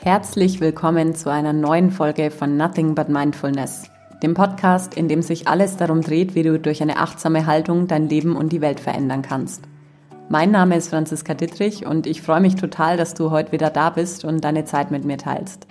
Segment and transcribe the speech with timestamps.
[0.00, 3.90] Herzlich willkommen zu einer neuen Folge von Nothing But Mindfulness,
[4.22, 8.08] dem Podcast, in dem sich alles darum dreht, wie du durch eine achtsame Haltung dein
[8.08, 9.64] Leben und die Welt verändern kannst.
[10.28, 13.90] Mein Name ist Franziska Dittrich und ich freue mich total, dass du heute wieder da
[13.90, 15.66] bist und deine Zeit mit mir teilst.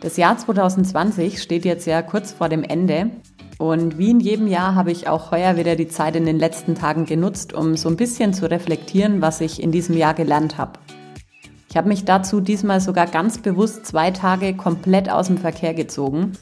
[0.00, 3.10] Das Jahr 2020 steht jetzt ja kurz vor dem Ende
[3.58, 6.74] und wie in jedem Jahr habe ich auch heuer wieder die Zeit in den letzten
[6.74, 10.80] Tagen genutzt, um so ein bisschen zu reflektieren, was ich in diesem Jahr gelernt habe.
[11.70, 16.32] Ich habe mich dazu diesmal sogar ganz bewusst zwei Tage komplett aus dem Verkehr gezogen.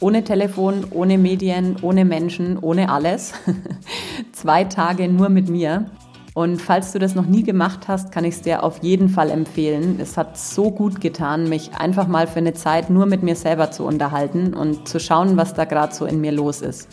[0.00, 3.32] Ohne Telefon, ohne Medien, ohne Menschen, ohne alles.
[4.32, 5.86] zwei Tage nur mit mir.
[6.34, 9.30] Und falls du das noch nie gemacht hast, kann ich es dir auf jeden Fall
[9.30, 10.00] empfehlen.
[10.00, 13.70] Es hat so gut getan, mich einfach mal für eine Zeit nur mit mir selber
[13.70, 16.88] zu unterhalten und zu schauen, was da gerade so in mir los ist.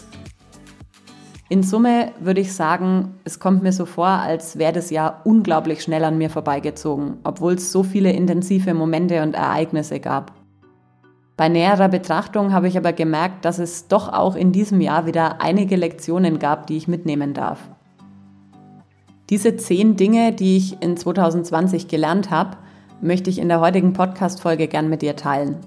[1.52, 5.82] In Summe würde ich sagen, es kommt mir so vor, als wäre das Jahr unglaublich
[5.82, 10.32] schnell an mir vorbeigezogen, obwohl es so viele intensive Momente und Ereignisse gab.
[11.38, 15.42] Bei näherer Betrachtung habe ich aber gemerkt, dass es doch auch in diesem Jahr wieder
[15.42, 17.60] einige Lektionen gab, die ich mitnehmen darf.
[19.32, 22.58] Diese zehn Dinge, die ich in 2020 gelernt habe,
[23.02, 25.58] möchte ich in der heutigen Podcast-Folge gern mit dir teilen.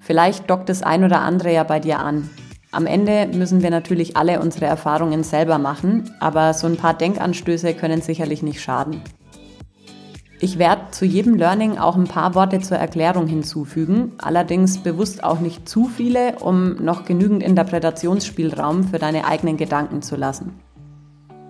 [0.00, 2.28] Vielleicht dockt das ein oder andere ja bei dir an.
[2.70, 7.72] Am Ende müssen wir natürlich alle unsere Erfahrungen selber machen, aber so ein paar Denkanstöße
[7.72, 9.00] können sicherlich nicht schaden.
[10.40, 15.40] Ich werde zu jedem Learning auch ein paar Worte zur Erklärung hinzufügen, allerdings bewusst auch
[15.40, 20.60] nicht zu viele, um noch genügend Interpretationsspielraum für deine eigenen Gedanken zu lassen.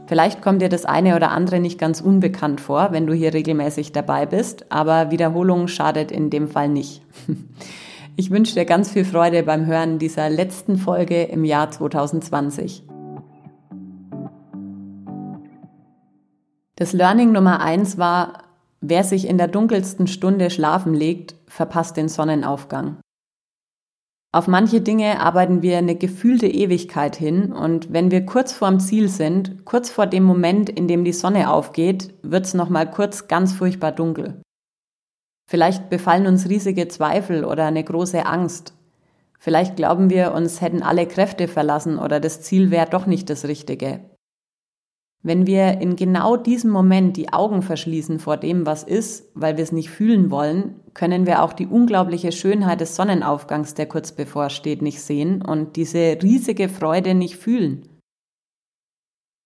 [0.07, 3.93] Vielleicht kommt dir das eine oder andere nicht ganz unbekannt vor, wenn du hier regelmäßig
[3.93, 7.03] dabei bist, aber Wiederholung schadet in dem Fall nicht.
[8.21, 12.83] Ich wünsche dir ganz viel Freude beim Hören dieser letzten Folge im Jahr 2020.
[16.75, 18.43] Das Learning Nummer eins war,
[18.81, 22.97] wer sich in der dunkelsten Stunde schlafen legt, verpasst den Sonnenaufgang.
[24.33, 29.09] Auf manche Dinge arbeiten wir eine gefühlte Ewigkeit hin und wenn wir kurz vorm Ziel
[29.09, 33.53] sind, kurz vor dem Moment, in dem die Sonne aufgeht, wird's noch mal kurz ganz
[33.53, 34.43] furchtbar dunkel.
[35.51, 38.75] Vielleicht befallen uns riesige Zweifel oder eine große Angst.
[39.39, 43.47] Vielleicht glauben wir, uns hätten alle Kräfte verlassen oder das Ziel wäre doch nicht das
[43.47, 44.01] Richtige.
[45.23, 49.65] Wenn wir in genau diesem Moment die Augen verschließen vor dem, was ist, weil wir
[49.65, 54.83] es nicht fühlen wollen, können wir auch die unglaubliche Schönheit des Sonnenaufgangs, der kurz bevorsteht,
[54.83, 57.89] nicht sehen und diese riesige Freude nicht fühlen.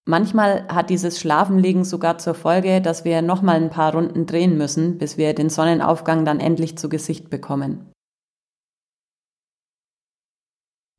[0.05, 4.99] Manchmal hat dieses Schlafenlegen sogar zur Folge, dass wir nochmal ein paar Runden drehen müssen,
[4.99, 7.93] bis wir den Sonnenaufgang dann endlich zu Gesicht bekommen.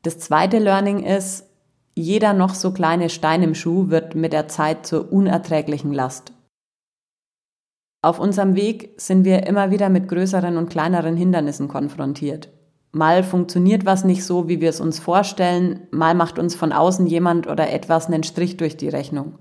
[0.03, 1.49] Das zweite Learning ist,
[1.95, 6.33] jeder noch so kleine Stein im Schuh wird mit der Zeit zur unerträglichen Last.
[8.01, 12.49] Auf unserem Weg sind wir immer wieder mit größeren und kleineren Hindernissen konfrontiert.
[12.95, 17.07] Mal funktioniert was nicht so, wie wir es uns vorstellen, mal macht uns von außen
[17.07, 19.39] jemand oder etwas einen Strich durch die Rechnung.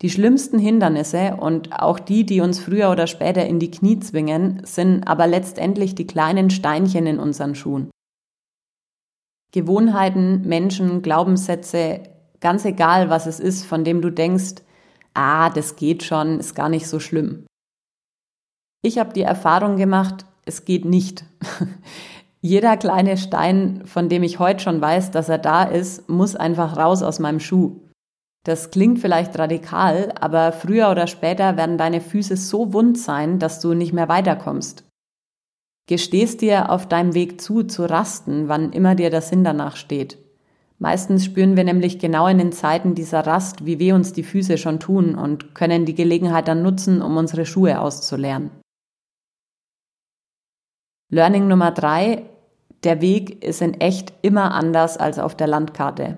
[0.00, 4.62] Die schlimmsten Hindernisse und auch die, die uns früher oder später in die Knie zwingen,
[4.64, 7.90] sind aber letztendlich die kleinen Steinchen in unseren Schuhen.
[9.52, 12.04] Gewohnheiten, Menschen, Glaubenssätze,
[12.40, 14.62] ganz egal, was es ist, von dem du denkst,
[15.12, 17.44] ah, das geht schon, ist gar nicht so schlimm.
[18.82, 21.24] Ich habe die Erfahrung gemacht, es geht nicht.
[22.42, 26.76] Jeder kleine Stein, von dem ich heute schon weiß, dass er da ist, muss einfach
[26.76, 27.80] raus aus meinem Schuh.
[28.44, 33.60] Das klingt vielleicht radikal, aber früher oder später werden deine Füße so wund sein, dass
[33.60, 34.84] du nicht mehr weiterkommst.
[35.86, 40.16] Gestehst dir auf deinem Weg zu, zu rasten, wann immer dir der Sinn danach steht.
[40.78, 44.56] Meistens spüren wir nämlich genau in den Zeiten dieser Rast, wie weh uns die Füße
[44.56, 48.50] schon tun und können die Gelegenheit dann nutzen, um unsere Schuhe auszuleeren.
[51.10, 52.29] Learning Nummer drei.
[52.84, 56.16] Der Weg ist in echt immer anders als auf der Landkarte.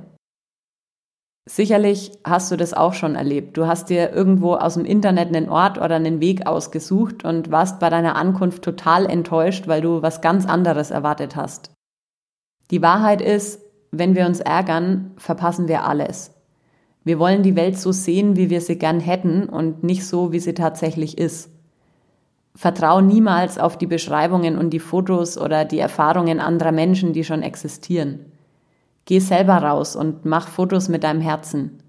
[1.45, 3.57] Sicherlich hast du das auch schon erlebt.
[3.57, 7.81] Du hast dir irgendwo aus dem Internet einen Ort oder einen Weg ausgesucht und warst
[7.81, 11.73] bei deiner Ankunft total enttäuscht, weil du was ganz anderes erwartet hast.
[12.71, 13.61] Die Wahrheit ist,
[13.91, 16.33] wenn wir uns ärgern, verpassen wir alles.
[17.03, 20.39] Wir wollen die Welt so sehen, wie wir sie gern hätten und nicht so, wie
[20.39, 21.51] sie tatsächlich ist.
[22.55, 27.43] Vertrau niemals auf die Beschreibungen und die Fotos oder die Erfahrungen anderer Menschen, die schon
[27.43, 28.33] existieren.
[29.05, 31.83] Geh selber raus und mach Fotos mit deinem Herzen.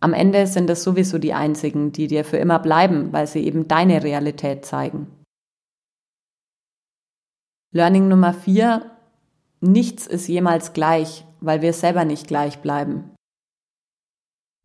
[0.00, 3.68] Am Ende sind es sowieso die einzigen, die dir für immer bleiben, weil sie eben
[3.68, 5.06] deine Realität zeigen.
[7.72, 8.90] Learning Nummer vier:
[9.60, 13.15] Nichts ist jemals gleich, weil wir selber nicht gleich bleiben.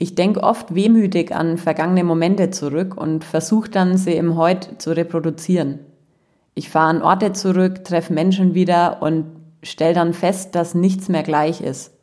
[0.02, 4.98] Ich denke oft wehmütig an vergangene Momente zurück und versuche dann, sie im Heut zu
[4.98, 5.78] reproduzieren.
[6.56, 9.28] Ich fahre an Orte zurück, treffe Menschen wieder und
[9.62, 11.94] stelle dann fest, dass nichts mehr gleich ist.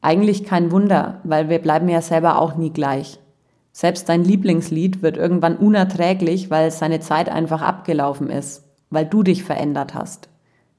[0.00, 3.20] Eigentlich kein Wunder, weil wir bleiben ja selber auch nie gleich.
[3.70, 9.44] Selbst dein Lieblingslied wird irgendwann unerträglich, weil seine Zeit einfach abgelaufen ist, weil du dich
[9.44, 10.28] verändert hast.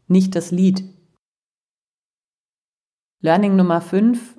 [0.09, 0.83] Nicht das Lied.
[3.21, 4.37] Learning Nummer 5.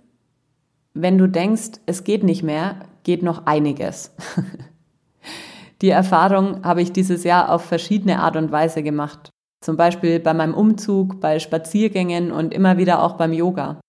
[1.01, 4.17] Wenn du denkst, es geht nicht mehr, geht noch einiges.
[5.81, 9.31] Die Erfahrung habe ich dieses Jahr auf verschiedene Art und Weise gemacht.
[9.65, 13.81] Zum Beispiel bei meinem Umzug, bei Spaziergängen und immer wieder auch beim Yoga.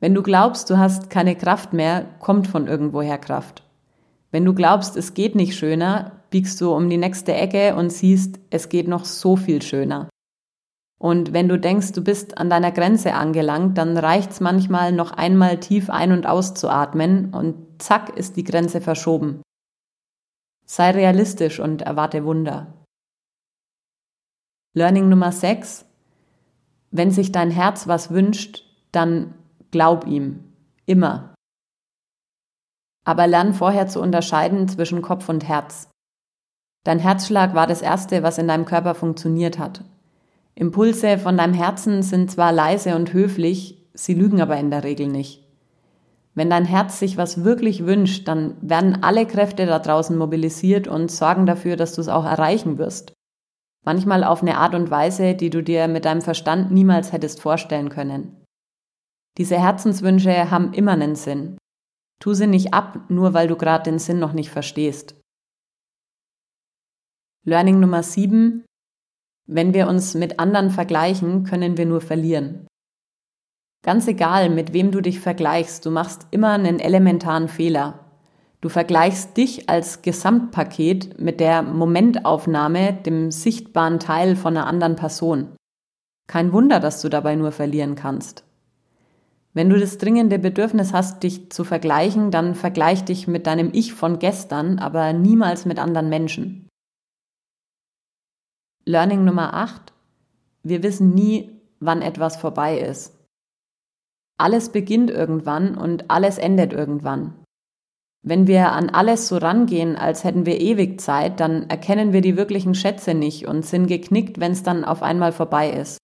[0.00, 3.64] Wenn du glaubst, du hast keine Kraft mehr, kommt von irgendwoher Kraft.
[4.30, 8.38] Wenn du glaubst, es geht nicht schöner, biegst du um die nächste Ecke und siehst,
[8.50, 10.08] es geht noch so viel schöner.
[10.98, 15.58] Und wenn du denkst, du bist an deiner Grenze angelangt, dann reicht's manchmal noch einmal
[15.58, 19.42] tief ein- und auszuatmen und zack ist die Grenze verschoben.
[20.64, 22.72] Sei realistisch und erwarte Wunder.
[24.72, 25.84] Learning Nummer 6.
[26.90, 29.34] Wenn sich dein Herz was wünscht, dann
[29.70, 30.52] glaub ihm.
[30.86, 31.34] Immer.
[33.04, 35.90] Aber lern vorher zu unterscheiden zwischen Kopf und Herz.
[36.84, 39.84] Dein Herzschlag war das Erste, was in deinem Körper funktioniert hat.
[40.56, 45.08] Impulse von deinem Herzen sind zwar leise und höflich, sie lügen aber in der Regel
[45.08, 45.44] nicht.
[46.34, 51.10] Wenn dein Herz sich was wirklich wünscht, dann werden alle Kräfte da draußen mobilisiert und
[51.10, 53.12] sorgen dafür, dass du es auch erreichen wirst.
[53.84, 57.88] Manchmal auf eine Art und Weise, die du dir mit deinem Verstand niemals hättest vorstellen
[57.88, 58.44] können.
[59.38, 61.58] Diese Herzenswünsche haben immer einen Sinn.
[62.20, 65.20] Tu sie nicht ab, nur weil du gerade den Sinn noch nicht verstehst.
[67.44, 68.64] Learning Nummer 7.
[69.46, 72.66] Wenn wir uns mit anderen vergleichen, können wir nur verlieren.
[73.82, 78.00] Ganz egal, mit wem du dich vergleichst, du machst immer einen elementaren Fehler.
[78.62, 85.48] Du vergleichst dich als Gesamtpaket mit der Momentaufnahme, dem sichtbaren Teil von einer anderen Person.
[86.26, 88.44] Kein Wunder, dass du dabei nur verlieren kannst.
[89.52, 93.92] Wenn du das dringende Bedürfnis hast, dich zu vergleichen, dann vergleich dich mit deinem Ich
[93.92, 96.63] von gestern, aber niemals mit anderen Menschen.
[98.86, 99.94] Learning Nummer 8.
[100.62, 103.18] Wir wissen nie, wann etwas vorbei ist.
[104.36, 107.32] Alles beginnt irgendwann und alles endet irgendwann.
[108.22, 112.36] Wenn wir an alles so rangehen, als hätten wir ewig Zeit, dann erkennen wir die
[112.36, 115.96] wirklichen Schätze nicht und sind geknickt, wenn es dann auf einmal vorbei ist.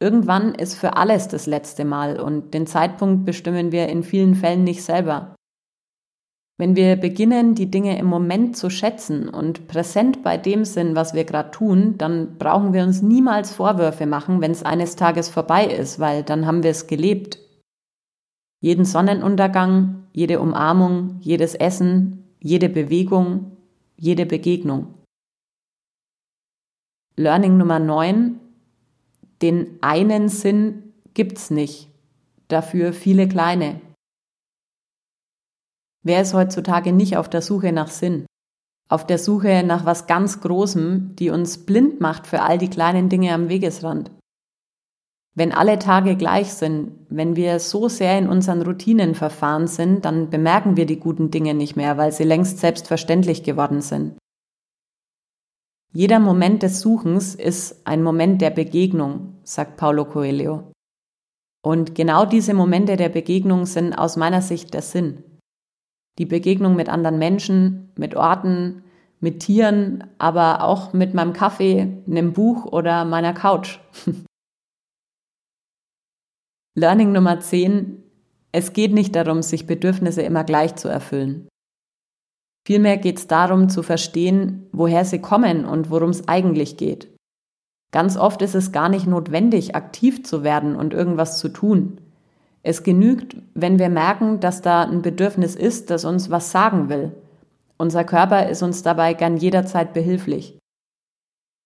[0.00, 4.64] Irgendwann ist für alles das letzte Mal und den Zeitpunkt bestimmen wir in vielen Fällen
[4.64, 5.34] nicht selber.
[6.60, 11.14] Wenn wir beginnen, die Dinge im Moment zu schätzen und präsent bei dem sind, was
[11.14, 15.64] wir gerade tun, dann brauchen wir uns niemals Vorwürfe machen, wenn es eines Tages vorbei
[15.64, 17.38] ist, weil dann haben wir es gelebt.
[18.60, 23.56] Jeden Sonnenuntergang, jede Umarmung, jedes Essen, jede Bewegung,
[23.96, 24.88] jede Begegnung.
[27.16, 28.38] Learning Nummer 9.
[29.40, 31.88] Den einen Sinn gibt's nicht,
[32.48, 33.80] dafür viele kleine.
[36.02, 38.24] Wer ist heutzutage nicht auf der Suche nach Sinn?
[38.88, 43.08] Auf der Suche nach was ganz Großem, die uns blind macht für all die kleinen
[43.08, 44.10] Dinge am Wegesrand.
[45.36, 50.28] Wenn alle Tage gleich sind, wenn wir so sehr in unseren Routinen verfahren sind, dann
[50.28, 54.18] bemerken wir die guten Dinge nicht mehr, weil sie längst selbstverständlich geworden sind.
[55.92, 60.72] Jeder Moment des Suchens ist ein Moment der Begegnung, sagt Paulo Coelho.
[61.62, 65.24] Und genau diese Momente der Begegnung sind aus meiner Sicht der Sinn
[66.20, 68.84] die Begegnung mit anderen Menschen, mit Orten,
[69.20, 73.78] mit Tieren, aber auch mit meinem Kaffee, einem Buch oder meiner Couch.
[76.76, 78.02] Learning Nummer 10.
[78.52, 81.48] Es geht nicht darum, sich Bedürfnisse immer gleich zu erfüllen.
[82.66, 87.08] Vielmehr geht es darum zu verstehen, woher sie kommen und worum es eigentlich geht.
[87.92, 91.98] Ganz oft ist es gar nicht notwendig, aktiv zu werden und irgendwas zu tun.
[92.62, 97.12] Es genügt, wenn wir merken, dass da ein Bedürfnis ist, das uns was sagen will.
[97.78, 100.58] Unser Körper ist uns dabei gern jederzeit behilflich.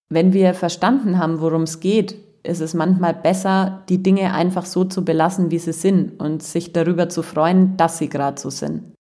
[0.09, 4.85] Wenn wir verstanden haben, worum es geht, ist es manchmal besser, die Dinge einfach so
[4.85, 8.95] zu belassen, wie sie sind und sich darüber zu freuen, dass sie gerade so sind.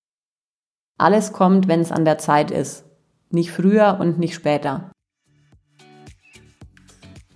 [0.98, 2.84] Alles kommt, wenn es an der Zeit ist,
[3.30, 4.90] nicht früher und nicht später.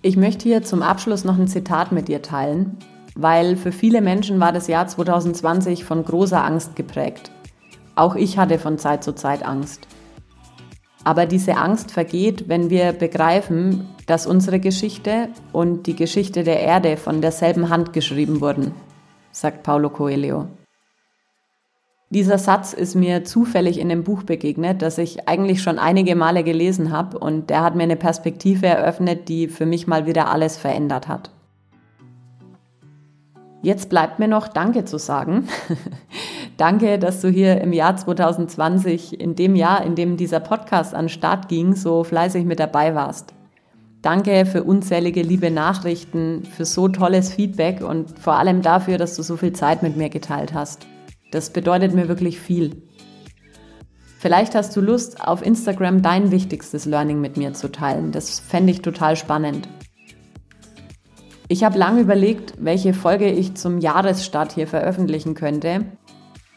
[0.01, 2.77] Ich möchte hier zum Abschluss noch ein Zitat mit dir teilen,
[3.15, 7.31] weil für viele Menschen war das Jahr 2020 von großer Angst geprägt.
[7.95, 9.87] Auch ich hatte von Zeit zu Zeit Angst.
[11.03, 16.97] Aber diese Angst vergeht, wenn wir begreifen, dass unsere Geschichte und die Geschichte der Erde
[16.97, 18.73] von derselben Hand geschrieben wurden,
[19.31, 20.47] sagt Paulo Coelho.
[22.11, 26.43] Dieser Satz ist mir zufällig in dem Buch begegnet, das ich eigentlich schon einige Male
[26.43, 30.57] gelesen habe und der hat mir eine Perspektive eröffnet, die für mich mal wieder alles
[30.57, 31.29] verändert hat.
[33.61, 35.47] Jetzt bleibt mir noch Danke zu sagen.
[36.57, 41.09] Danke, dass du hier im Jahr 2020, in dem Jahr, in dem dieser Podcast an
[41.09, 43.33] Start ging, so fleißig mit dabei warst.
[44.01, 49.23] Danke für unzählige liebe Nachrichten, für so tolles Feedback und vor allem dafür, dass du
[49.23, 50.87] so viel Zeit mit mir geteilt hast.
[51.31, 52.83] Das bedeutet mir wirklich viel.
[54.17, 58.13] Vielleicht hast du Lust, auf Instagram dein wichtigstes Learning mit mir zu teilen.
[58.13, 59.67] Das fände ich total spannend.
[61.51, 65.85] Ich habe lange überlegt, welche Folge ich zum Jahresstart hier veröffentlichen könnte.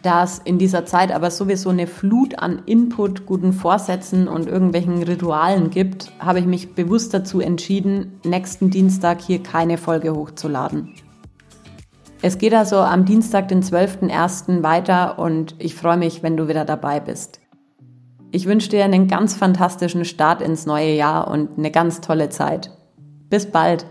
[0.03, 5.03] Da es in dieser Zeit aber sowieso eine Flut an Input, guten Vorsätzen und irgendwelchen
[5.03, 10.93] Ritualen gibt, habe ich mich bewusst dazu entschieden, nächsten Dienstag hier keine Folge hochzuladen.
[12.21, 14.63] Es geht also am Dienstag, den 12.01.
[14.63, 17.41] weiter und ich freue mich, wenn du wieder dabei bist.
[18.31, 22.77] Ich wünsche dir einen ganz fantastischen Start ins neue Jahr und eine ganz tolle Zeit.
[23.31, 23.87] Bis bald!